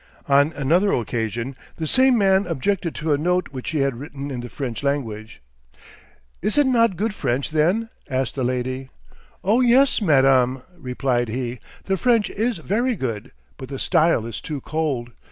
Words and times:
On 0.27 0.51
another 0.53 0.91
occasion 0.93 1.55
the 1.75 1.85
same 1.85 2.17
man 2.17 2.47
objected 2.47 2.95
to 2.95 3.13
a 3.13 3.19
note 3.19 3.49
which 3.51 3.67
she 3.67 3.81
had 3.81 3.99
written 3.99 4.31
in 4.31 4.39
the 4.39 4.49
French 4.49 4.81
language. 4.81 5.43
"Is 6.41 6.57
it 6.57 6.65
not 6.65 6.95
good 6.97 7.13
French, 7.13 7.51
then?" 7.51 7.87
asked 8.09 8.33
the 8.33 8.43
lady. 8.43 8.89
"Oh, 9.43 9.61
yes, 9.61 10.01
madam," 10.01 10.63
replied 10.75 11.29
he; 11.29 11.59
"the 11.83 11.97
French 11.97 12.31
is 12.31 12.57
very 12.57 12.95
good, 12.95 13.31
but 13.57 13.69
the 13.69 13.77
style 13.77 14.25
is 14.25 14.41
too 14.41 14.59
cold. 14.61 15.11